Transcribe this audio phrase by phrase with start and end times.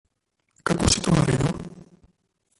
[0.67, 1.55] Kako si to naredil?